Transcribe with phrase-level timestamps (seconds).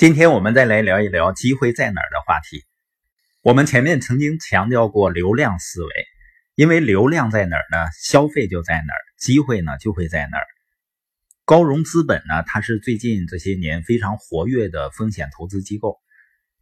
[0.00, 2.64] 今天我们再来聊一聊机会在哪儿的话题。
[3.42, 5.90] 我们前面曾经强调过流量思维，
[6.54, 10.46] 因为流量在哪儿呢，消费就在哪儿，机会呢就会在哪儿。
[11.44, 15.98] 高融资本呢，它是最近这些年非常活跃的风险投资机构，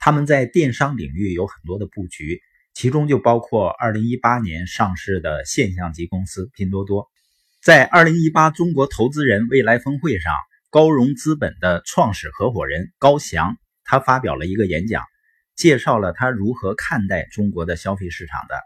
[0.01, 2.41] 他们在电商领域有很多的布局，
[2.75, 7.07] 其中就包括2018年上市的现象级公司拼多多。
[7.63, 10.33] 在2018中国投资人未来峰会上。
[10.71, 15.03] 高融资本的创始合伙人高翔，他发表了一个演讲，
[15.55, 18.61] 介绍了他如何看待中国的消费市场的。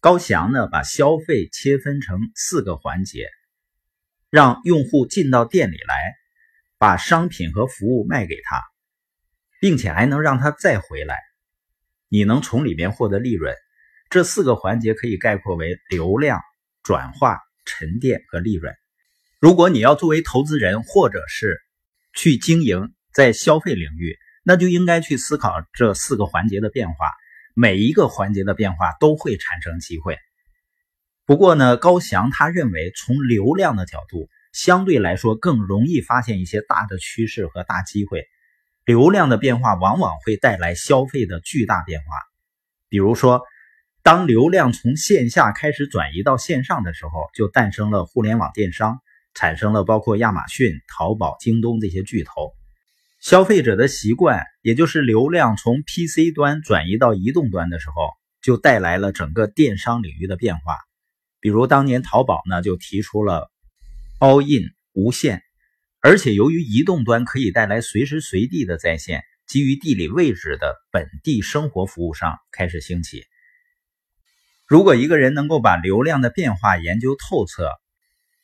[0.00, 3.28] 高翔呢，把消费切分成四个环节，
[4.30, 6.14] 让用户进到店里来，
[6.78, 8.62] 把商品和服务卖给他，
[9.60, 11.18] 并且还能让他再回来，
[12.08, 13.52] 你能从里面获得利润。
[14.10, 16.40] 这四个环节可以概括为流量、
[16.84, 18.72] 转化、沉淀和利润。
[19.44, 21.60] 如果你要作为投资人，或者是
[22.14, 26.94] 去经营在消费领域，那就应该去思考这四个环节的变化。
[27.54, 30.16] 每一个环节的变化都会产生机会。
[31.26, 38.24] 不过呢，高翔他认为，从流量的角度，相对来说更容易发现一些大的趋势和大机会。
[38.86, 42.06] 流量的变化往往会带来消费的巨大变化。
[42.88, 43.42] 比如说，
[44.02, 49.00] 当流量从线下开始转移到线上的时候，就诞生了互联网电商。
[49.34, 52.52] 产生了包括亚马逊、淘宝、京东这些巨头，
[53.20, 58.10] 消费者的习惯，也就是流量从 PC 端转移到移动端的时候，
[58.42, 60.78] 就带来了整个电商领域的变化。
[61.40, 63.50] 比如当年淘宝呢就提出了
[64.20, 65.42] All In 无线，
[66.00, 73.24] 而且由于移动端可以带来随时随地的在线，基于地理位置的本地生活服务商开始兴起。
[74.66, 77.68] 如果一个人能够把流量的变化研究透彻，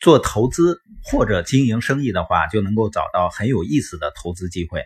[0.01, 4.85] 做投资或者经营生意的话，就能够找到很有意思的投资机会。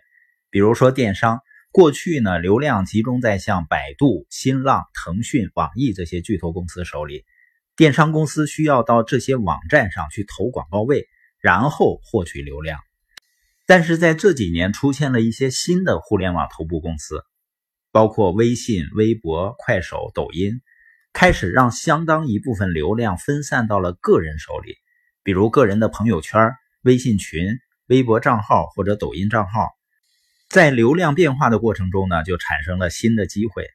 [0.51, 1.39] 比如说电商，
[1.71, 7.25] 过去呢流量集中在像百度、新浪、腾讯、网易这些巨头公司手里，
[7.77, 11.07] 电商公司需要到这些网站上去投广告位，
[11.41, 12.81] 然后获取流量。
[13.67, 17.25] 但是在这几年出现了一些新的互联网头部公司，
[17.93, 20.61] 包括微信、微博、快手、抖音，
[21.13, 24.77] 开始让相当一部分流量分散到了个人手里。
[25.25, 26.53] 比如个人的朋友圈、
[26.83, 29.71] 微信群、微博账号或者抖音账号，
[30.51, 33.67] 在流量变化的过程中呢，就产生了新的机会。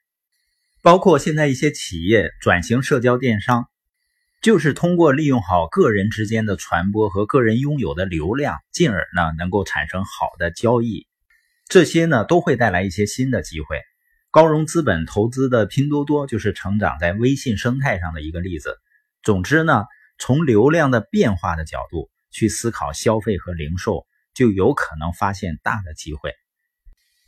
[0.84, 3.66] 包括现在一些企业转型社交电商，
[4.44, 11.08] 就是通过利用好个人之间的传播和个人拥有的流量，进而呢能够产生好的交易。
[11.68, 13.82] 这些呢都会带来一些新的机会。
[14.30, 18.78] 高融资本投资的拼多多就是成长在微信生态上的一个例子。
[19.24, 19.86] 总之呢。
[20.20, 26.34] 从流量的变化的角度去思考消费和零售，就有可能发现大的机会。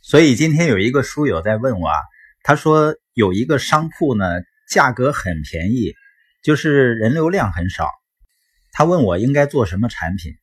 [0.02, 1.94] 所以今天有一个书友在问我啊，
[2.42, 4.26] 他说有一个商铺呢，
[4.68, 5.94] 价格很便宜，
[6.42, 7.88] 就是人流量很少。
[8.72, 10.34] 他问我应该做什么产品。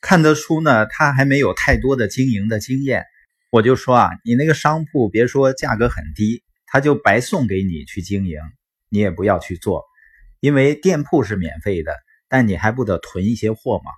[0.00, 3.04] 看得出呢，他还没有太多的经营的经验。
[3.50, 8.38] 我就说啊，你那个商铺别说价格很低，他就白送给你去经营，
[8.88, 9.87] 你也不要去做。
[10.40, 11.94] 因为店铺是免费的，
[12.28, 13.90] 但你还不得囤一些货吗？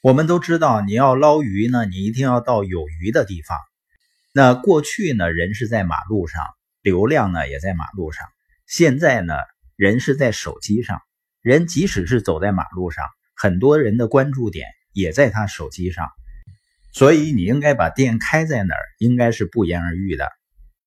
[0.00, 3.58] 我们都知道，你要捞鱼呢，你一定要到有鱼的地方。
[4.32, 6.44] 那过去呢，人是在马路上，
[6.82, 8.24] 流量呢也在马路上。
[8.66, 9.34] 现在呢，
[9.74, 11.00] 人是在手机上，
[11.42, 13.04] 人即使是走在马路上，
[13.34, 16.08] 很多人的关注点也在他手机上。
[16.92, 20.30] 所以你应该把店开在哪儿，应该是不言而喻的。